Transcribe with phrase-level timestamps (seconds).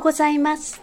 [0.00, 0.80] うございます。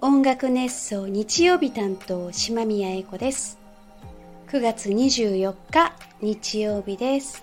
[0.00, 3.58] 音楽熱奏日曜日担当島宮英子です。
[4.48, 7.42] 9月24日日曜日です。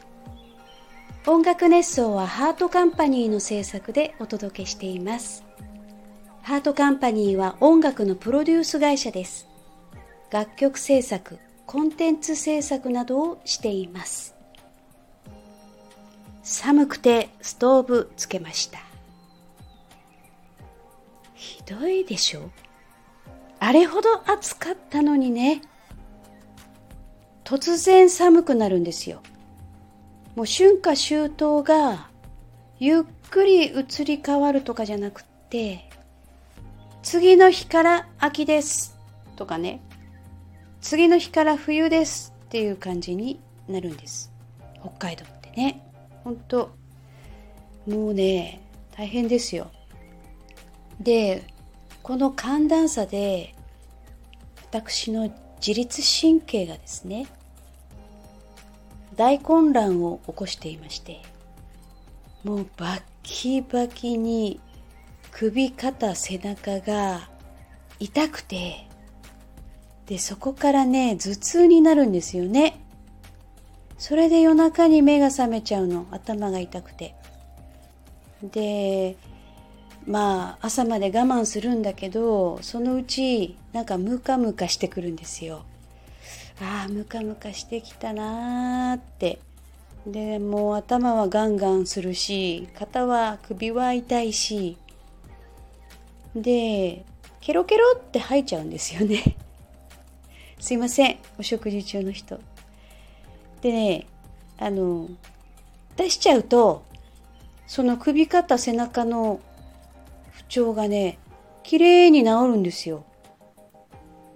[1.28, 5.43] 音楽熱奏はハートカンパニーの制作でお届けしています。
[6.42, 9.47] ハートカンパニーは音楽のプロデュース会社です。
[10.32, 14.33] 楽曲制作コンテンツ制作などをしています。
[16.42, 18.85] 寒くてストーブつけました。
[21.36, 22.50] ひどいでしょ？
[23.60, 25.62] あれほど暑かったのにね。
[27.43, 29.21] 突然寒くなるんですよ。
[30.36, 32.09] もう春夏秋冬が
[32.80, 35.90] ゆっくり移り変わるとかじゃなくって
[37.03, 38.98] 次の日から秋です
[39.36, 39.81] とかね。
[40.81, 44.31] 次の日から冬ですっていう感じになるんです。
[44.81, 45.81] 北海道ってね。
[46.23, 46.76] ほんと
[47.88, 48.62] もうね
[48.96, 49.72] 大変ですよ。
[51.00, 51.44] で
[52.04, 53.56] この寒暖差で
[54.62, 57.28] 私の自律神経がですね
[59.16, 61.22] 大混乱を起こしていまして
[62.44, 64.60] もうバッキバキに
[65.32, 67.30] 首肩背中が
[68.00, 68.88] 痛くて
[70.06, 72.80] でそこからね頭痛になるんですよね。
[73.98, 77.16] それで夜中に目が覚めちゃうの頭が痛くて。
[78.44, 79.18] で
[80.08, 85.64] まあ朝まで我慢するんだけどそのうちなんかムカムカしてくるんですよ。
[86.62, 89.39] ああムカムカしてきたなーって。
[90.06, 94.78] でもう頭はガンガンするし肩は首は痛いし。
[96.36, 97.03] で
[97.42, 99.38] ケロケロって吐いちゃうんですよね。
[100.59, 102.40] すいませんお食事中の人。
[103.62, 104.06] でね
[104.58, 105.08] あの
[105.97, 106.84] 出しちゃうと
[107.66, 109.40] その首肩背中の
[110.48, 111.18] 不調がね
[111.64, 113.03] 綺麗に治るんですよ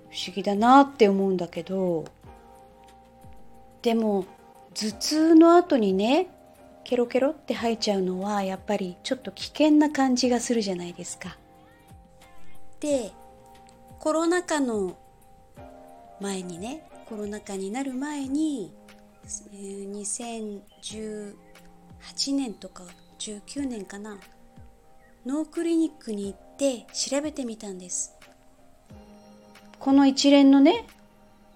[0.09, 2.05] 不思議だなって思うんだけど
[3.81, 4.25] でも
[4.73, 6.27] 頭痛の後にね
[6.83, 11.37] ケロケロって吐いちゃうのはやっぱりちょっと危険な感じがするじゃないですか。
[12.79, 13.11] で
[13.99, 14.97] コロナ禍の
[16.19, 18.73] 前にねコロナ禍になる前に
[19.59, 21.33] 2018
[22.35, 22.83] 年とか
[23.19, 24.17] 19年かな
[25.29, 28.17] 脳クリニックに行って調べてみたんです。
[29.77, 30.87] この一連のね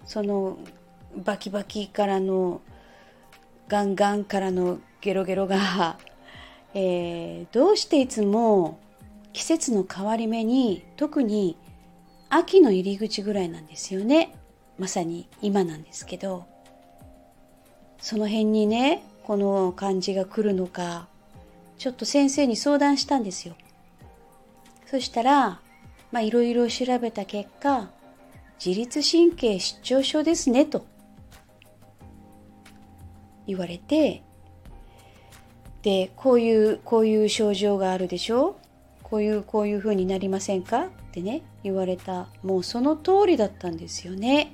[0.06, 0.60] その
[1.18, 2.62] バキバキからの
[3.68, 5.98] ガンガンからのゲロゲロが、
[6.76, 8.78] えー、どうしていつも
[9.34, 11.58] 季節の変わり目に特に
[12.30, 14.36] 秋の入り口ぐらいなんですよね。
[14.78, 16.46] まさに今なんですけど。
[18.00, 21.08] その辺にねこの感じが来るのか
[21.80, 23.56] ちょっと先生に相談したんですよ。
[24.94, 25.60] そしたら
[26.12, 27.90] まあいろいろ調べた結果
[28.64, 30.86] 自律神経失調症ですねと
[33.48, 34.22] 言われて
[35.82, 38.56] でこういうこういう症状があるでしょ？
[39.02, 40.84] こういうこういう風になりませんか？
[40.84, 42.28] ってね言われた。
[42.44, 44.54] もうその通りだったんですよね。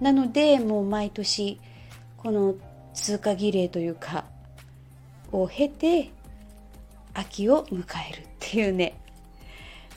[0.00, 1.60] なのでもう毎年
[2.16, 2.54] この
[2.94, 4.24] 通過儀礼というか
[5.30, 6.10] を経て
[7.12, 8.94] 秋を迎えるっていうね。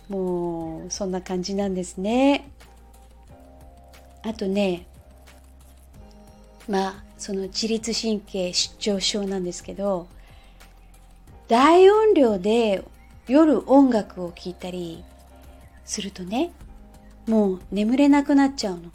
[0.10, 2.50] もうそんな感じなんですね
[4.24, 4.88] あとね
[6.68, 10.08] まあその自律神経失調症なんですけど
[11.48, 12.84] 大音量で
[13.28, 15.04] 夜音楽を聴いたり
[15.86, 16.52] するとね
[17.28, 18.92] もう眠れなくなっちゃうの。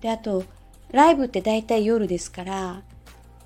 [0.00, 0.44] であと
[0.92, 2.82] ライブって大体夜ですから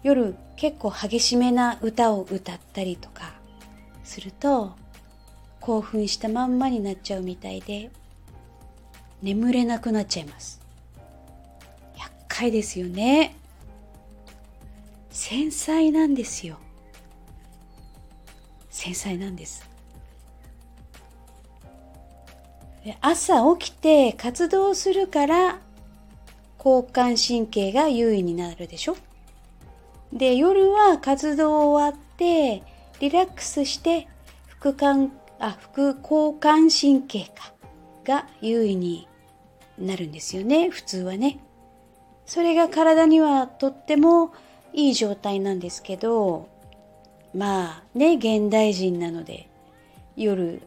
[0.02, 3.32] 夜結構激しめな歌を歌ったりとか
[4.04, 4.72] すると
[5.62, 7.90] 興奮したまんまになっちゃうみたいで
[9.22, 10.60] 眠れなくなっちゃいます。
[11.96, 13.36] 厄介ですよね。
[15.10, 16.58] 繊細なんですよ。
[18.70, 19.70] 繊細なんです。
[23.00, 25.60] 朝起きて活動するから
[26.58, 28.96] 交感神経が優位になるでしょ。
[30.12, 32.64] で夜は活動終わって
[32.98, 34.08] リラックスして
[34.48, 35.12] 副感
[35.42, 37.52] あ副交感神経か。
[38.04, 39.08] が優位に
[39.78, 40.70] なるんですよね。
[40.70, 41.38] 普通はね。
[42.26, 44.32] それが体にはとっても
[44.72, 46.48] いい状態なんですけど
[47.34, 49.50] まあね現代人なので
[50.16, 50.62] 夜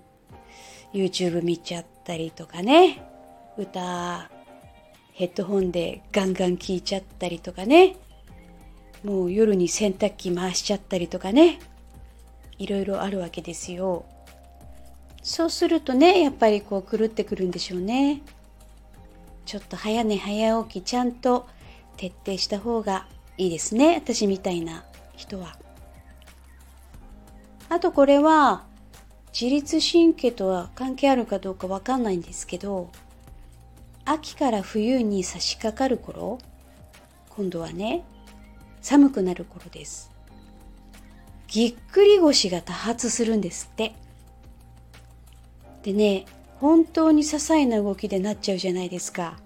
[0.94, 3.04] YouTube 見ちゃったりとかね。
[3.58, 4.30] 歌
[5.14, 7.96] ヘッドホンでガンガン聴いちゃったりとかね。
[9.04, 11.60] もう夜に洗濯機回しちゃったりとかね。
[12.58, 14.06] いろいろあるわけですよ。
[15.26, 18.22] そうするとねやっぱりこう狂ってくるんでしょうね。
[19.46, 21.48] ちょっと早寝早起きちゃんと
[21.98, 23.96] 徹底した方がいいですね。
[23.96, 24.86] 私みたいな
[25.16, 25.58] 人は。
[27.70, 28.66] あとこれは
[29.34, 32.92] 自律神経とは関係あるかどうかわかんないんですけど
[34.06, 36.38] 秋から冬に差し掛かる頃
[37.30, 38.04] 今度はね
[38.82, 40.12] 寒くなる頃です。
[41.48, 43.96] ぎっくり腰が多発するんですって。
[45.86, 46.26] でね
[46.60, 49.38] 本当に些細な動きでなっちゃうじゃないですか。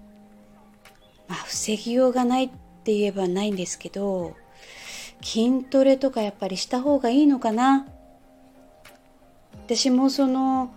[1.28, 4.34] まあ防ぎようがないって言えばないんですけど
[5.22, 7.86] 筋トレとかやっぱりした方がいいのかな。
[9.66, 10.72] 私もその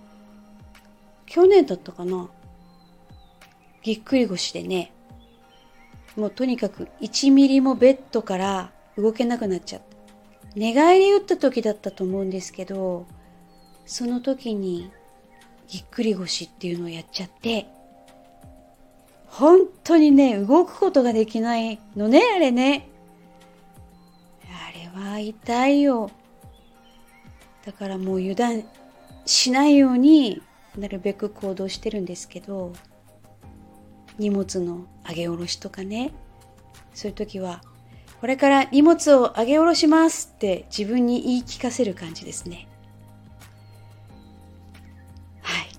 [1.26, 2.30] 去年だったかな。
[3.84, 4.92] ぎっくり腰でね
[6.18, 9.86] もうとにかく1ミリもベッドから動けなくなっちゃった。
[10.56, 13.08] 寝返り打った時だったと思うんですけど
[13.86, 14.92] その時に
[15.68, 17.68] ぎっくり腰っていうのをやっちゃって
[19.28, 22.88] 本当にね動くことができないのねあれね。
[24.44, 26.12] あれは痛いよ。
[27.66, 28.64] だからもう油断
[29.26, 30.42] しないように
[30.78, 32.74] なるべく行動してるんですけど
[34.20, 36.14] 荷物の上げ下ろしとかね。
[36.94, 37.64] そういう時は
[38.22, 42.68] これから荷物を上げ下ろしますって自分に言い聞かせる感じですね。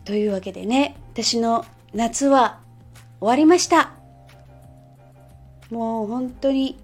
[0.04, 2.60] というわけでね私の夏は
[3.20, 3.92] 終わりました。
[5.70, 6.78] もう本当に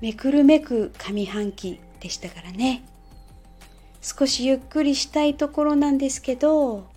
[0.00, 2.82] めくるめく上半期でしたからね。
[4.00, 6.88] 少しゆっくりしたいところなんですけど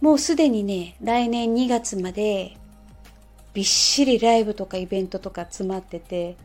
[0.00, 2.56] もうすでにね来年2月まで
[3.52, 6.36] びっしりライブとかイベントとか詰まってて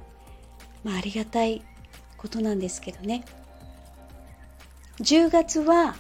[0.84, 1.62] まあありがたい
[2.18, 3.24] ことなんですけどね。
[5.00, 5.96] 10月は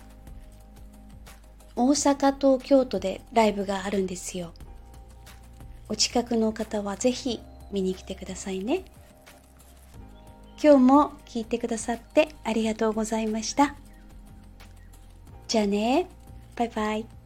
[1.80, 4.52] 大阪と京都でライブがあるんですよ。
[5.88, 7.40] お近くの方はぜひ
[7.72, 8.84] 見に来てくださいね。
[10.62, 13.78] 今日も聞いてくださってありがとうございました。
[15.48, 16.10] じゃあね。
[16.58, 17.19] バイバイ。